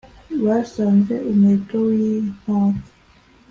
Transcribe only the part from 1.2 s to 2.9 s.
umuheto w’ Inkaka